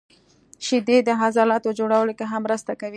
[0.65, 2.89] •شیدې د عضلاتو جوړولو کې هم مرسته کوي.